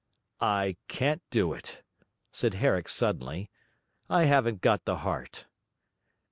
'I 0.39 0.77
can't 0.87 1.21
do 1.29 1.53
it,' 1.53 1.83
said 2.31 2.55
Herrick 2.55 2.89
suddenly. 2.89 3.51
'I 4.09 4.23
haven't 4.23 4.61
got 4.61 4.85
the 4.85 4.97
heart.' 5.05 5.45